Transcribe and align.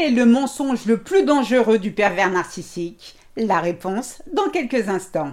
est 0.00 0.10
le 0.10 0.24
mensonge 0.24 0.86
le 0.86 0.96
plus 0.96 1.24
dangereux 1.24 1.78
du 1.78 1.90
pervers 1.90 2.30
narcissique? 2.30 3.16
La 3.36 3.60
réponse 3.60 4.22
dans 4.32 4.48
quelques 4.48 4.88
instants. 4.88 5.32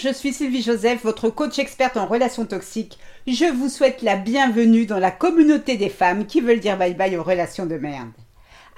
Je 0.00 0.12
suis 0.12 0.32
Sylvie 0.32 0.62
Joseph, 0.62 1.02
votre 1.02 1.28
coach 1.28 1.58
experte 1.58 1.98
en 1.98 2.06
relations 2.06 2.46
toxiques. 2.46 2.98
Je 3.26 3.44
vous 3.44 3.68
souhaite 3.68 4.00
la 4.00 4.16
bienvenue 4.16 4.86
dans 4.86 4.98
la 4.98 5.10
communauté 5.10 5.76
des 5.76 5.90
femmes 5.90 6.26
qui 6.26 6.40
veulent 6.40 6.60
dire 6.60 6.78
bye 6.78 6.94
bye 6.94 7.16
aux 7.18 7.22
relations 7.22 7.66
de 7.66 7.76
merde. 7.76 8.08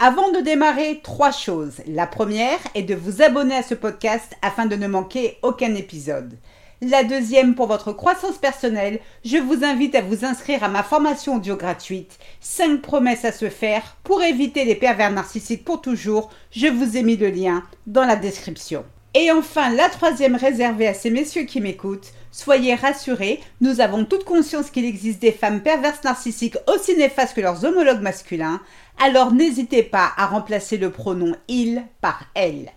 Avant 0.00 0.32
de 0.32 0.40
démarrer, 0.40 1.00
trois 1.04 1.30
choses. 1.30 1.80
La 1.86 2.08
première 2.08 2.58
est 2.74 2.82
de 2.82 2.96
vous 2.96 3.22
abonner 3.22 3.54
à 3.54 3.62
ce 3.62 3.74
podcast 3.74 4.32
afin 4.42 4.66
de 4.66 4.74
ne 4.74 4.88
manquer 4.88 5.38
aucun 5.42 5.76
épisode. 5.76 6.38
La 6.80 7.04
deuxième, 7.04 7.54
pour 7.54 7.68
votre 7.68 7.92
croissance 7.92 8.38
personnelle, 8.38 8.98
je 9.24 9.36
vous 9.36 9.64
invite 9.64 9.94
à 9.94 10.02
vous 10.02 10.24
inscrire 10.24 10.64
à 10.64 10.68
ma 10.68 10.82
formation 10.82 11.36
audio 11.36 11.56
gratuite 11.56 12.18
5 12.40 12.82
promesses 12.82 13.24
à 13.24 13.30
se 13.30 13.48
faire 13.48 13.96
pour 14.02 14.22
éviter 14.22 14.64
les 14.64 14.74
pervers 14.74 15.12
narcissiques 15.12 15.64
pour 15.64 15.80
toujours. 15.80 16.30
Je 16.50 16.66
vous 16.66 16.96
ai 16.96 17.04
mis 17.04 17.16
le 17.16 17.28
lien 17.28 17.62
dans 17.86 18.04
la 18.04 18.16
description. 18.16 18.84
Et 19.14 19.30
enfin, 19.30 19.68
la 19.70 19.90
troisième 19.90 20.36
réservée 20.36 20.88
à 20.88 20.94
ces 20.94 21.10
messieurs 21.10 21.42
qui 21.42 21.60
m'écoutent, 21.60 22.12
soyez 22.30 22.74
rassurés, 22.74 23.40
nous 23.60 23.80
avons 23.80 24.06
toute 24.06 24.24
conscience 24.24 24.70
qu'il 24.70 24.86
existe 24.86 25.20
des 25.20 25.32
femmes 25.32 25.62
perverses 25.62 26.02
narcissiques 26.02 26.56
aussi 26.66 26.96
néfastes 26.96 27.34
que 27.34 27.42
leurs 27.42 27.66
homologues 27.66 28.00
masculins, 28.00 28.62
alors 28.98 29.32
n'hésitez 29.32 29.82
pas 29.82 30.12
à 30.16 30.26
remplacer 30.26 30.78
le 30.78 30.90
pronom 30.90 31.36
il 31.46 31.84
par 32.00 32.24
elle. 32.34 32.72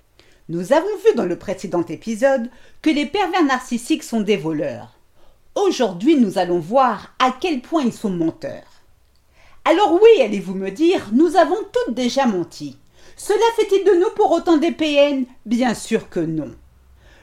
Nous 0.49 0.73
avons 0.73 0.85
vu 1.05 1.15
dans 1.15 1.25
le 1.25 1.37
précédent 1.39 1.85
épisode 1.85 2.49
que 2.81 2.89
les 2.89 3.05
pervers 3.05 3.45
narcissiques 3.45 4.03
sont 4.03 4.21
des 4.21 4.37
voleurs. 4.37 4.99
Aujourd'hui, 5.55 6.17
nous 6.17 6.37
allons 6.37 6.59
voir 6.59 7.15
à 7.17 7.33
quel 7.39 7.61
point 7.61 7.83
ils 7.83 7.93
sont 7.93 8.09
menteurs. 8.09 8.83
Alors 9.63 9.93
oui, 9.93 10.21
allez-vous 10.21 10.53
me 10.53 10.69
dire, 10.69 11.09
nous 11.13 11.37
avons 11.37 11.55
toutes 11.71 11.95
déjà 11.95 12.25
menti. 12.25 12.77
Cela 13.15 13.45
fait-il 13.55 13.83
de 13.85 13.99
nous 13.99 14.09
pour 14.15 14.31
autant 14.31 14.57
des 14.57 14.71
PN 14.71 15.25
Bien 15.45 15.73
sûr 15.73 16.09
que 16.09 16.19
non. 16.19 16.53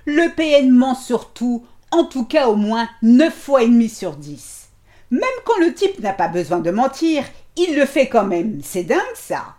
Le 0.05 0.35
PN 0.35 0.71
ment 0.71 0.95
surtout, 0.95 1.65
en 1.91 2.05
tout 2.05 2.25
cas 2.25 2.49
au 2.49 2.57
moins 2.57 2.89
9 3.03 3.33
fois 3.33 3.63
et 3.63 3.69
demi 3.69 3.89
sur 3.89 4.17
10. 4.17 4.69
Même 5.11 5.23
quand 5.45 5.59
le 5.59 5.75
type 5.75 6.01
n'a 6.01 6.15
pas 6.15 6.29
besoin 6.29 6.61
de 6.61 6.71
mentir, 6.71 7.25
il 7.57 7.75
le 7.75 7.85
fait 7.85 8.09
quand 8.09 8.25
même. 8.25 8.61
C'est 8.63 8.85
dingue 8.85 9.01
ça. 9.15 9.57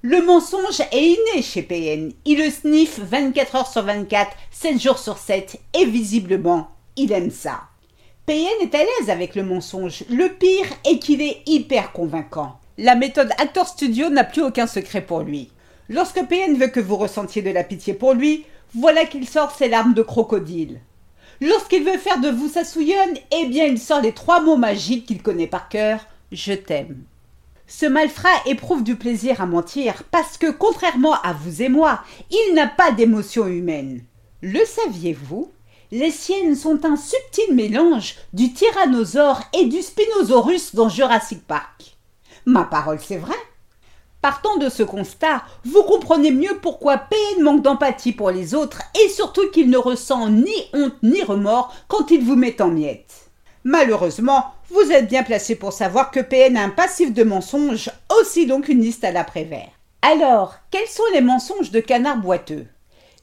Le 0.00 0.20
mensonge 0.22 0.80
est 0.90 1.04
inné 1.04 1.42
chez 1.42 1.62
PN. 1.62 2.12
Il 2.24 2.38
le 2.38 2.50
sniffe 2.50 2.98
24 2.98 3.54
heures 3.54 3.70
sur 3.70 3.82
24, 3.82 4.30
7 4.50 4.80
jours 4.80 4.98
sur 4.98 5.18
7 5.18 5.60
et 5.74 5.84
visiblement, 5.84 6.70
il 6.96 7.12
aime 7.12 7.30
ça. 7.30 7.60
PN 8.26 8.62
est 8.62 8.74
à 8.74 8.78
l'aise 8.78 9.10
avec 9.10 9.34
le 9.34 9.44
mensonge. 9.44 10.04
Le 10.08 10.28
pire 10.28 10.66
est 10.84 10.98
qu'il 10.98 11.20
est 11.20 11.42
hyper 11.46 11.92
convaincant. 11.92 12.58
La 12.82 12.96
méthode 12.96 13.30
Actor 13.38 13.68
Studio 13.68 14.10
n'a 14.10 14.24
plus 14.24 14.42
aucun 14.42 14.66
secret 14.66 15.02
pour 15.02 15.20
lui. 15.20 15.52
Lorsque 15.88 16.26
PN 16.26 16.58
veut 16.58 16.66
que 16.66 16.80
vous 16.80 16.96
ressentiez 16.96 17.40
de 17.40 17.50
la 17.50 17.62
pitié 17.62 17.94
pour 17.94 18.12
lui, 18.12 18.44
voilà 18.74 19.04
qu'il 19.04 19.28
sort 19.28 19.52
ses 19.52 19.68
larmes 19.68 19.94
de 19.94 20.02
crocodile. 20.02 20.80
Lorsqu'il 21.40 21.84
veut 21.84 21.96
faire 21.96 22.20
de 22.20 22.28
vous 22.28 22.48
sa 22.48 22.64
souillonne, 22.64 23.16
eh 23.30 23.46
bien 23.46 23.66
il 23.66 23.78
sort 23.78 24.00
les 24.00 24.10
trois 24.10 24.40
mots 24.40 24.56
magiques 24.56 25.06
qu'il 25.06 25.22
connaît 25.22 25.46
par 25.46 25.68
cœur 25.68 26.00
Je 26.32 26.54
t'aime. 26.54 27.04
Ce 27.68 27.86
malfrat 27.86 28.30
éprouve 28.46 28.82
du 28.82 28.96
plaisir 28.96 29.40
à 29.40 29.46
mentir 29.46 30.02
parce 30.10 30.36
que, 30.36 30.50
contrairement 30.50 31.14
à 31.22 31.34
vous 31.34 31.62
et 31.62 31.68
moi, 31.68 32.02
il 32.32 32.54
n'a 32.56 32.66
pas 32.66 32.90
d'émotion 32.90 33.46
humaine. 33.46 34.02
Le 34.40 34.64
saviez-vous? 34.64 35.52
Les 35.92 36.10
siennes 36.10 36.56
sont 36.56 36.84
un 36.84 36.96
subtil 36.96 37.54
mélange 37.54 38.16
du 38.32 38.52
tyrannosaure 38.52 39.40
et 39.56 39.66
du 39.66 39.82
spinosaurus 39.82 40.74
dans 40.74 40.88
Jurassic 40.88 41.46
Park. 41.46 41.91
Ma 42.46 42.64
parole, 42.64 42.98
c'est 43.00 43.16
vrai. 43.16 43.36
Partant 44.20 44.56
de 44.56 44.68
ce 44.68 44.82
constat, 44.82 45.42
vous 45.64 45.82
comprenez 45.82 46.30
mieux 46.30 46.58
pourquoi 46.60 46.96
PN 46.96 47.42
manque 47.42 47.62
d'empathie 47.62 48.12
pour 48.12 48.30
les 48.30 48.54
autres 48.54 48.80
et 49.02 49.08
surtout 49.08 49.50
qu'il 49.50 49.68
ne 49.68 49.76
ressent 49.76 50.28
ni 50.28 50.54
honte 50.72 50.94
ni 51.02 51.22
remords 51.22 51.74
quand 51.88 52.10
il 52.10 52.24
vous 52.24 52.36
met 52.36 52.62
en 52.62 52.68
miettes. 52.68 53.30
Malheureusement, 53.64 54.54
vous 54.70 54.92
êtes 54.92 55.08
bien 55.08 55.22
placé 55.22 55.56
pour 55.56 55.72
savoir 55.72 56.10
que 56.10 56.20
PN 56.20 56.56
a 56.56 56.62
un 56.62 56.70
passif 56.70 57.12
de 57.12 57.24
mensonges 57.24 57.90
aussi 58.20 58.46
long 58.46 58.60
qu'une 58.60 58.80
liste 58.80 59.04
à 59.04 59.12
l'après-vert. 59.12 59.70
Alors, 60.02 60.54
quels 60.70 60.88
sont 60.88 61.02
les 61.12 61.20
mensonges 61.20 61.70
de 61.70 61.80
canard 61.80 62.18
boiteux? 62.18 62.66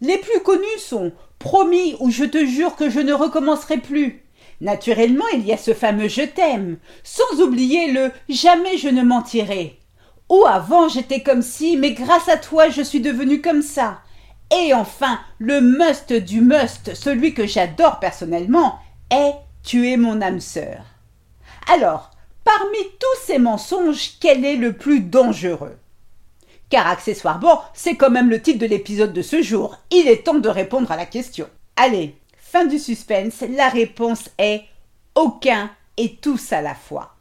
Les 0.02 0.18
plus 0.18 0.40
connus 0.42 0.80
sont 0.80 1.12
Promis 1.40 1.96
ou 2.02 2.12
je 2.12 2.26
te 2.26 2.46
jure 2.46 2.76
que 2.76 2.90
je 2.90 3.00
ne 3.00 3.14
recommencerai 3.14 3.78
plus. 3.78 4.26
Naturellement, 4.62 5.26
il 5.34 5.46
y 5.46 5.54
a 5.54 5.58
ce 5.58 5.74
fameux 5.74 6.10
je 6.10 6.22
t'aime, 6.22 6.78
sans 7.04 7.42
oublier 7.42 7.92
le 7.92 8.12
jamais 8.28 8.78
je 8.78 8.90
ne 8.90 9.04
mentirai. 9.04 9.80
Ou 10.30 10.46
avant 10.46 10.90
j'étais 10.90 11.22
comme 11.22 11.42
si, 11.42 11.78
mais 11.78 11.94
grâce 11.94 12.28
à 12.28 12.38
toi 12.38 12.70
je 12.70 12.82
suis 12.82 13.00
devenu 13.00 13.42
comme 13.42 13.62
ça. 13.62 14.00
Et 14.52 14.74
enfin, 14.74 15.20
le 15.38 15.62
must 15.62 16.12
du 16.12 16.42
must, 16.42 16.94
celui 16.94 17.34
que 17.34 17.48
j'adore 17.48 18.00
personnellement, 18.00 18.80
est 19.12 19.34
tu 19.64 19.90
es 19.90 19.98
mon 19.98 20.22
âme 20.22 20.40
sœur. 20.40 20.84
Alors, 21.72 22.12
parmi 22.44 22.78
tous 23.00 23.26
ces 23.26 23.38
mensonges, 23.38 24.14
quel 24.20 24.44
est 24.44 24.56
le 24.56 24.74
plus 24.74 25.02
dangereux? 25.02 25.78
Car 26.70 26.88
accessoirement, 26.88 27.62
c'est 27.74 27.96
quand 27.96 28.10
même 28.10 28.30
le 28.30 28.42
titre 28.42 28.60
de 28.60 28.66
l'épisode 28.66 29.14
de 29.14 29.22
ce 29.22 29.42
jour. 29.42 29.78
Il 29.92 30.08
est 30.08 30.24
temps 30.26 30.40
de 30.40 30.50
répondre 30.50 30.92
à 30.92 30.98
la 30.98 31.06
question. 31.06 31.48
Allez, 31.76 32.16
Fin 32.52 32.66
du 32.66 32.80
suspense, 32.80 33.44
la 33.48 33.70
réponse 33.70 34.32
est 34.40 34.64
aucun 35.14 35.70
et 35.98 36.16
tous 36.16 36.52
à 36.52 36.64
la 36.64 36.74
fois. 36.74 37.14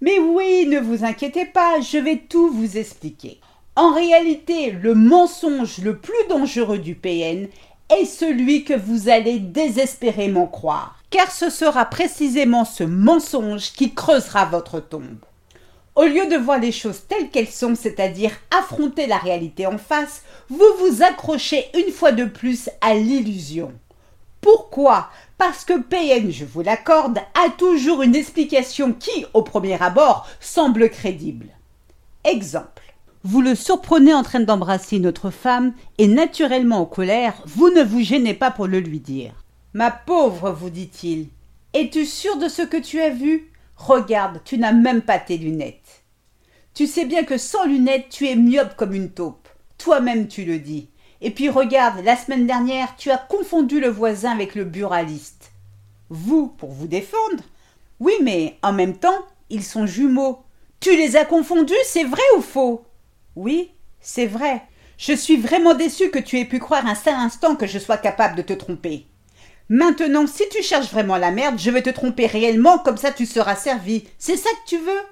Mais 0.00 0.18
oui, 0.18 0.66
ne 0.66 0.80
vous 0.80 1.04
inquiétez 1.04 1.44
pas, 1.44 1.80
je 1.80 1.98
vais 1.98 2.16
tout 2.28 2.50
vous 2.50 2.76
expliquer. 2.76 3.38
En 3.76 3.94
réalité, 3.94 4.72
le 4.72 4.96
mensonge 4.96 5.78
le 5.78 5.96
plus 5.96 6.26
dangereux 6.28 6.78
du 6.78 6.96
PN 6.96 7.46
est 7.88 8.04
celui 8.04 8.64
que 8.64 8.74
vous 8.74 9.08
allez 9.08 9.38
désespérément 9.38 10.48
croire, 10.48 11.00
car 11.10 11.30
ce 11.30 11.48
sera 11.48 11.84
précisément 11.84 12.64
ce 12.64 12.82
mensonge 12.82 13.70
qui 13.70 13.94
creusera 13.94 14.46
votre 14.46 14.80
tombe. 14.80 15.20
Au 15.94 16.02
lieu 16.02 16.26
de 16.26 16.36
voir 16.36 16.58
les 16.58 16.72
choses 16.72 17.02
telles 17.06 17.30
qu'elles 17.30 17.46
sont, 17.46 17.76
c'est-à-dire 17.76 18.32
affronter 18.50 19.06
la 19.06 19.18
réalité 19.18 19.66
en 19.66 19.78
face, 19.78 20.22
vous 20.48 20.64
vous 20.80 21.04
accrochez 21.04 21.66
une 21.74 21.92
fois 21.92 22.10
de 22.10 22.24
plus 22.24 22.70
à 22.80 22.94
l'illusion. 22.94 23.72
Pourquoi? 24.42 25.08
Parce 25.38 25.64
que 25.64 25.78
PN, 25.78 26.30
je 26.32 26.44
vous 26.44 26.62
l'accorde, 26.62 27.18
a 27.18 27.48
toujours 27.56 28.02
une 28.02 28.16
explication 28.16 28.92
qui, 28.92 29.24
au 29.34 29.42
premier 29.42 29.80
abord, 29.80 30.28
semble 30.40 30.90
crédible. 30.90 31.46
Exemple. 32.24 32.82
Vous 33.22 33.40
le 33.40 33.54
surprenez 33.54 34.12
en 34.12 34.24
train 34.24 34.40
d'embrasser 34.40 34.98
notre 34.98 35.30
femme 35.30 35.74
et 35.96 36.08
naturellement 36.08 36.80
en 36.80 36.86
colère, 36.86 37.40
vous 37.46 37.70
ne 37.70 37.84
vous 37.84 38.00
gênez 38.00 38.34
pas 38.34 38.50
pour 38.50 38.66
le 38.66 38.80
lui 38.80 38.98
dire. 38.98 39.32
Ma 39.74 39.92
pauvre, 39.92 40.50
vous 40.50 40.70
dit-il, 40.70 41.28
es-tu 41.72 42.04
sûre 42.04 42.36
de 42.36 42.48
ce 42.48 42.62
que 42.62 42.76
tu 42.76 43.00
as 43.00 43.10
vu? 43.10 43.52
Regarde, 43.76 44.40
tu 44.44 44.58
n'as 44.58 44.72
même 44.72 45.02
pas 45.02 45.20
tes 45.20 45.38
lunettes. 45.38 46.02
Tu 46.74 46.88
sais 46.88 47.04
bien 47.04 47.22
que 47.22 47.38
sans 47.38 47.64
lunettes, 47.64 48.08
tu 48.10 48.26
es 48.26 48.34
myope 48.34 48.74
comme 48.74 48.92
une 48.92 49.10
taupe. 49.10 49.48
Toi-même 49.78 50.26
tu 50.26 50.44
le 50.44 50.58
dis. 50.58 50.88
Et 51.24 51.30
puis 51.30 51.48
regarde, 51.48 52.04
la 52.04 52.16
semaine 52.16 52.48
dernière, 52.48 52.96
tu 52.96 53.12
as 53.12 53.16
confondu 53.16 53.80
le 53.80 53.88
voisin 53.88 54.32
avec 54.32 54.56
le 54.56 54.64
buraliste. 54.64 55.52
Vous, 56.10 56.48
pour 56.48 56.72
vous 56.72 56.88
défendre 56.88 57.44
Oui, 58.00 58.12
mais 58.22 58.58
en 58.62 58.72
même 58.72 58.96
temps, 58.96 59.24
ils 59.48 59.62
sont 59.62 59.86
jumeaux. 59.86 60.40
Tu 60.80 60.96
les 60.96 61.14
as 61.14 61.24
confondus, 61.24 61.74
c'est 61.84 62.02
vrai 62.02 62.22
ou 62.36 62.42
faux? 62.42 62.84
Oui, 63.36 63.70
c'est 64.00 64.26
vrai. 64.26 64.62
Je 64.98 65.12
suis 65.12 65.36
vraiment 65.36 65.74
déçu 65.74 66.10
que 66.10 66.18
tu 66.18 66.40
aies 66.40 66.44
pu 66.44 66.58
croire 66.58 66.86
un 66.86 66.96
seul 66.96 67.14
instant 67.14 67.54
que 67.54 67.68
je 67.68 67.78
sois 67.78 67.98
capable 67.98 68.34
de 68.34 68.42
te 68.42 68.52
tromper. 68.52 69.06
Maintenant, 69.68 70.26
si 70.26 70.42
tu 70.48 70.60
cherches 70.60 70.90
vraiment 70.90 71.18
la 71.18 71.30
merde, 71.30 71.56
je 71.56 71.70
vais 71.70 71.82
te 71.82 71.90
tromper 71.90 72.26
réellement, 72.26 72.80
comme 72.80 72.96
ça 72.96 73.12
tu 73.12 73.26
seras 73.26 73.54
servi. 73.54 74.08
C'est 74.18 74.36
ça 74.36 74.50
que 74.50 74.68
tu 74.68 74.78
veux? 74.78 75.02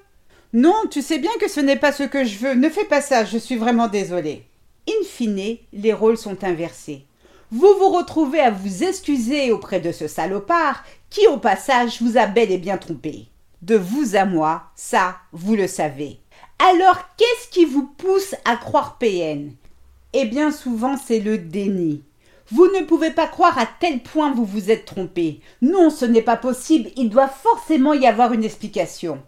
Non, 0.51 0.75
tu 0.91 1.01
sais 1.01 1.19
bien 1.19 1.31
que 1.39 1.49
ce 1.49 1.61
n'est 1.61 1.77
pas 1.77 1.93
ce 1.93 2.03
que 2.03 2.25
je 2.25 2.37
veux. 2.37 2.53
Ne 2.55 2.69
fais 2.69 2.83
pas 2.83 2.99
ça, 2.99 3.23
je 3.23 3.37
suis 3.37 3.55
vraiment 3.55 3.87
désolée. 3.87 4.50
In 4.89 5.05
fine, 5.05 5.57
les 5.73 5.93
rôles 5.93 6.17
sont 6.17 6.43
inversés. 6.43 7.05
Vous 7.51 7.73
vous 7.77 7.89
retrouvez 7.89 8.39
à 8.39 8.49
vous 8.49 8.83
excuser 8.83 9.51
auprès 9.51 9.79
de 9.79 9.91
ce 9.91 10.07
salopard 10.07 10.83
qui, 11.09 11.27
au 11.27 11.37
passage, 11.37 12.01
vous 12.01 12.17
a 12.17 12.25
bel 12.25 12.51
et 12.51 12.57
bien 12.57 12.77
trompé. 12.77 13.27
De 13.61 13.75
vous 13.75 14.15
à 14.15 14.25
moi, 14.25 14.63
ça, 14.75 15.17
vous 15.33 15.55
le 15.55 15.67
savez. 15.67 16.19
Alors, 16.57 16.97
qu'est-ce 17.17 17.49
qui 17.49 17.65
vous 17.65 17.85
pousse 17.85 18.35
à 18.45 18.55
croire 18.55 18.97
PN 18.97 19.51
Eh 20.13 20.25
bien 20.25 20.51
souvent, 20.51 20.95
c'est 20.97 21.19
le 21.19 21.37
déni. 21.37 22.03
Vous 22.51 22.67
ne 22.67 22.85
pouvez 22.85 23.11
pas 23.11 23.27
croire 23.27 23.57
à 23.57 23.67
tel 23.79 23.99
point 23.99 24.33
vous 24.33 24.45
vous 24.45 24.71
êtes 24.71 24.85
trompé. 24.85 25.41
Non, 25.61 25.89
ce 25.89 26.05
n'est 26.05 26.21
pas 26.21 26.37
possible, 26.37 26.89
il 26.97 27.09
doit 27.09 27.29
forcément 27.29 27.93
y 27.93 28.05
avoir 28.07 28.33
une 28.33 28.43
explication. 28.43 29.21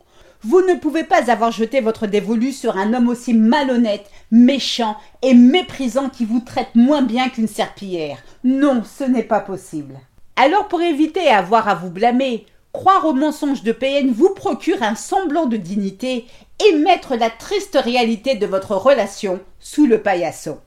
Vous 0.46 0.62
ne 0.62 0.76
pouvez 0.76 1.06
pas 1.06 1.32
avoir 1.32 1.52
jeté 1.52 1.80
votre 1.80 2.06
dévolu 2.06 2.52
sur 2.52 2.76
un 2.76 2.94
homme 2.94 3.08
aussi 3.08 3.34
malhonnête, 3.34 4.12
méchant 4.30 4.98
et 5.22 5.34
méprisant 5.34 6.10
qui 6.10 6.26
vous 6.26 6.42
traite 6.42 6.76
moins 6.76 7.02
bien 7.02 7.30
qu'une 7.30 7.48
serpillière. 7.48 8.18
Non, 8.44 8.84
ce 8.84 9.06
n'est 9.06 9.24
pas 9.24 9.40
possible. 9.40 9.98
Alors 10.36 10.68
pour 10.68 10.82
éviter 10.82 11.30
avoir 11.30 11.70
à 11.70 11.76
vous 11.76 11.90
blâmer, 11.90 12.46
croire 12.74 13.06
au 13.06 13.14
mensonge 13.14 13.64
de 13.64 13.72
PN 13.72 14.12
vous 14.12 14.34
procure 14.34 14.84
un 14.84 14.96
semblant 14.96 15.46
de 15.46 15.56
dignité 15.56 16.26
et 16.68 16.76
mettre 16.76 17.16
la 17.16 17.30
triste 17.30 17.80
réalité 17.82 18.36
de 18.36 18.46
votre 18.46 18.76
relation 18.76 19.40
sous 19.62 19.86
le 19.86 20.02
paillasson. 20.02 20.60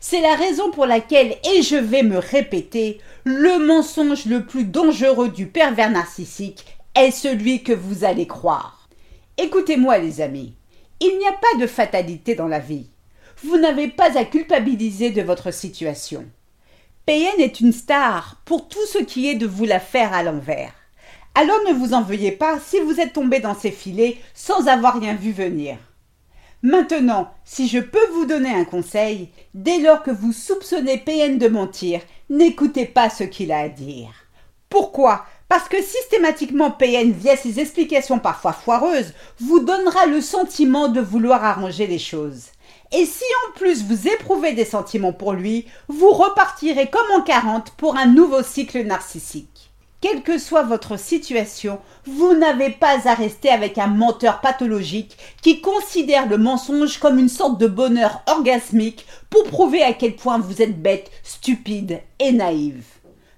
C'est 0.00 0.20
la 0.20 0.34
raison 0.34 0.70
pour 0.72 0.84
laquelle, 0.84 1.36
et 1.54 1.62
je 1.62 1.76
vais 1.76 2.02
me 2.02 2.18
répéter, 2.18 3.00
le 3.24 3.64
mensonge 3.64 4.26
le 4.26 4.44
plus 4.44 4.64
dangereux 4.64 5.28
du 5.30 5.46
pervers 5.46 5.90
narcissique 5.90 6.66
est 6.94 7.10
celui 7.10 7.62
que 7.62 7.72
vous 7.72 8.04
allez 8.04 8.26
croire. 8.26 8.79
Écoutez-moi 9.42 9.96
les 9.96 10.20
amis, 10.20 10.54
il 11.00 11.16
n'y 11.16 11.26
a 11.26 11.32
pas 11.32 11.58
de 11.58 11.66
fatalité 11.66 12.34
dans 12.34 12.46
la 12.46 12.58
vie. 12.58 12.90
Vous 13.42 13.56
n'avez 13.56 13.88
pas 13.88 14.18
à 14.18 14.26
culpabiliser 14.26 15.12
de 15.12 15.22
votre 15.22 15.50
situation. 15.50 16.26
PN 17.06 17.40
est 17.40 17.60
une 17.60 17.72
star 17.72 18.42
pour 18.44 18.68
tout 18.68 18.84
ce 18.86 18.98
qui 18.98 19.30
est 19.30 19.36
de 19.36 19.46
vous 19.46 19.64
la 19.64 19.80
faire 19.80 20.12
à 20.12 20.22
l'envers. 20.22 20.74
Alors 21.34 21.56
ne 21.66 21.72
vous 21.72 21.94
en 21.94 22.02
veuillez 22.02 22.32
pas 22.32 22.58
si 22.60 22.80
vous 22.80 23.00
êtes 23.00 23.14
tombé 23.14 23.40
dans 23.40 23.54
ses 23.54 23.70
filets 23.70 24.18
sans 24.34 24.68
avoir 24.68 25.00
rien 25.00 25.14
vu 25.14 25.32
venir. 25.32 25.78
Maintenant, 26.62 27.32
si 27.46 27.66
je 27.66 27.78
peux 27.78 28.08
vous 28.12 28.26
donner 28.26 28.50
un 28.50 28.66
conseil, 28.66 29.30
dès 29.54 29.78
lors 29.78 30.02
que 30.02 30.10
vous 30.10 30.34
soupçonnez 30.34 30.98
PN 30.98 31.38
de 31.38 31.48
mentir, 31.48 32.02
n'écoutez 32.28 32.84
pas 32.84 33.08
ce 33.08 33.24
qu'il 33.24 33.52
a 33.52 33.60
à 33.60 33.68
dire. 33.70 34.12
Pourquoi? 34.68 35.24
Parce 35.50 35.68
que 35.68 35.82
systématiquement 35.82 36.70
PN, 36.70 37.10
via 37.10 37.36
ses 37.36 37.58
explications 37.58 38.20
parfois 38.20 38.52
foireuses, 38.52 39.12
vous 39.40 39.58
donnera 39.58 40.06
le 40.06 40.20
sentiment 40.20 40.86
de 40.86 41.00
vouloir 41.00 41.44
arranger 41.44 41.88
les 41.88 41.98
choses. 41.98 42.44
Et 42.92 43.04
si 43.04 43.24
en 43.48 43.58
plus 43.58 43.82
vous 43.82 44.06
éprouvez 44.06 44.52
des 44.52 44.64
sentiments 44.64 45.12
pour 45.12 45.32
lui, 45.32 45.66
vous 45.88 46.10
repartirez 46.10 46.88
comme 46.88 47.10
en 47.16 47.22
40 47.22 47.72
pour 47.72 47.96
un 47.96 48.06
nouveau 48.06 48.44
cycle 48.44 48.84
narcissique. 48.84 49.72
Quelle 50.00 50.22
que 50.22 50.38
soit 50.38 50.62
votre 50.62 50.96
situation, 50.96 51.80
vous 52.06 52.32
n'avez 52.34 52.70
pas 52.70 53.08
à 53.08 53.14
rester 53.14 53.48
avec 53.48 53.76
un 53.76 53.88
menteur 53.88 54.40
pathologique 54.40 55.16
qui 55.42 55.60
considère 55.60 56.28
le 56.28 56.38
mensonge 56.38 56.98
comme 56.98 57.18
une 57.18 57.28
sorte 57.28 57.58
de 57.58 57.66
bonheur 57.66 58.22
orgasmique 58.28 59.04
pour 59.28 59.42
prouver 59.42 59.82
à 59.82 59.94
quel 59.94 60.14
point 60.14 60.38
vous 60.38 60.62
êtes 60.62 60.80
bête, 60.80 61.10
stupide 61.24 62.02
et 62.20 62.30
naïve. 62.30 62.84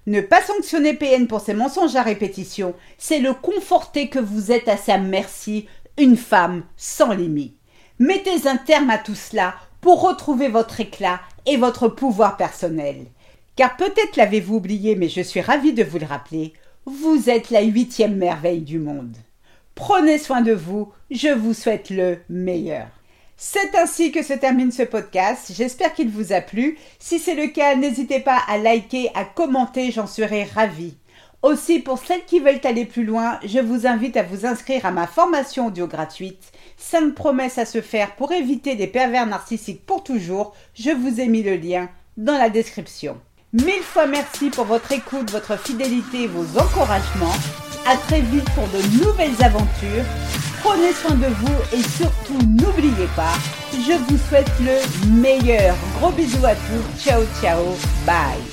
Ne 0.05 0.19
pas 0.19 0.41
sanctionner 0.41 0.93
PN 0.93 1.27
pour 1.27 1.39
ses 1.39 1.53
mensonges 1.53 1.95
à 1.95 2.01
répétition, 2.01 2.75
c'est 2.97 3.19
le 3.19 3.33
conforter 3.33 4.09
que 4.09 4.19
vous 4.19 4.51
êtes 4.51 4.67
à 4.67 4.75
sa 4.75 4.97
merci, 4.97 5.67
une 5.97 6.17
femme 6.17 6.63
sans 6.75 7.13
limite. 7.13 7.57
Mettez 7.99 8.47
un 8.47 8.57
terme 8.57 8.89
à 8.89 8.97
tout 8.97 9.15
cela 9.15 9.55
pour 9.79 10.01
retrouver 10.01 10.49
votre 10.49 10.81
éclat 10.81 11.21
et 11.45 11.55
votre 11.55 11.87
pouvoir 11.87 12.35
personnel. 12.35 13.05
Car 13.55 13.77
peut-être 13.77 14.17
l'avez-vous 14.17 14.55
oublié, 14.55 14.95
mais 14.95 15.09
je 15.09 15.21
suis 15.21 15.41
ravie 15.41 15.73
de 15.73 15.83
vous 15.83 15.99
le 15.99 16.05
rappeler, 16.05 16.53
vous 16.85 17.29
êtes 17.29 17.49
la 17.49 17.61
huitième 17.61 18.15
merveille 18.15 18.61
du 18.61 18.79
monde. 18.79 19.15
Prenez 19.75 20.17
soin 20.17 20.41
de 20.41 20.53
vous, 20.53 20.91
je 21.11 21.29
vous 21.29 21.53
souhaite 21.53 21.89
le 21.89 22.17
meilleur. 22.29 22.87
C'est 23.35 23.75
ainsi 23.75 24.11
que 24.11 24.23
se 24.23 24.33
termine 24.33 24.71
ce 24.71 24.83
podcast. 24.83 25.51
J'espère 25.55 25.93
qu'il 25.93 26.09
vous 26.09 26.33
a 26.33 26.41
plu. 26.41 26.77
Si 26.99 27.19
c'est 27.19 27.35
le 27.35 27.47
cas, 27.47 27.75
n'hésitez 27.75 28.19
pas 28.19 28.39
à 28.47 28.57
liker, 28.57 29.09
à 29.15 29.25
commenter, 29.25 29.91
j'en 29.91 30.07
serai 30.07 30.43
ravie. 30.43 30.95
Aussi, 31.41 31.79
pour 31.79 31.99
celles 31.99 32.23
qui 32.23 32.39
veulent 32.39 32.61
aller 32.63 32.85
plus 32.85 33.03
loin, 33.03 33.37
je 33.43 33.59
vous 33.59 33.85
invite 33.85 34.15
à 34.15 34.23
vous 34.23 34.45
inscrire 34.45 34.85
à 34.85 34.91
ma 34.91 35.07
formation 35.07 35.67
audio 35.67 35.87
gratuite. 35.87 36.53
5 36.77 37.13
promesses 37.13 37.57
à 37.57 37.65
se 37.65 37.81
faire 37.81 38.15
pour 38.15 38.31
éviter 38.31 38.75
des 38.75 38.87
pervers 38.87 39.25
narcissiques 39.25 39.85
pour 39.85 40.03
toujours. 40.03 40.55
Je 40.73 40.91
vous 40.91 41.19
ai 41.19 41.27
mis 41.27 41.43
le 41.43 41.57
lien 41.57 41.89
dans 42.15 42.37
la 42.37 42.49
description. 42.49 43.17
Mille 43.51 43.83
fois 43.83 44.07
merci 44.07 44.51
pour 44.51 44.65
votre 44.65 44.91
écoute, 44.93 45.31
votre 45.31 45.59
fidélité, 45.59 46.27
vos 46.27 46.59
encouragements. 46.59 47.35
À 47.85 47.97
très 47.97 48.21
vite 48.21 48.49
pour 48.55 48.67
de 48.69 49.03
nouvelles 49.03 49.43
aventures. 49.43 50.05
Prenez 50.63 50.93
soin 50.93 51.15
de 51.15 51.27
vous 51.27 51.77
et 51.77 51.83
surtout 51.83 52.39
n'oubliez 52.47 53.07
pas, 53.15 53.33
je 53.73 53.93
vous 54.07 54.17
souhaite 54.29 54.49
le 54.61 54.79
meilleur. 55.11 55.75
Gros 55.99 56.11
bisous 56.11 56.45
à 56.45 56.55
tous. 56.55 57.03
Ciao 57.03 57.21
ciao. 57.41 57.75
Bye. 58.05 58.52